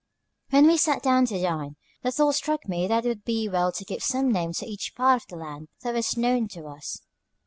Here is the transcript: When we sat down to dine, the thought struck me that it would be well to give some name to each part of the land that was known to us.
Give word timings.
When 0.49 0.65
we 0.65 0.77
sat 0.77 1.03
down 1.03 1.27
to 1.27 1.39
dine, 1.39 1.75
the 2.01 2.11
thought 2.11 2.33
struck 2.33 2.67
me 2.67 2.87
that 2.87 3.05
it 3.05 3.07
would 3.07 3.23
be 3.23 3.47
well 3.47 3.71
to 3.73 3.85
give 3.85 4.01
some 4.01 4.31
name 4.31 4.51
to 4.53 4.65
each 4.65 4.95
part 4.95 5.21
of 5.21 5.27
the 5.27 5.35
land 5.35 5.67
that 5.83 5.93
was 5.93 6.17
known 6.17 6.47
to 6.53 6.65
us. 6.65 7.01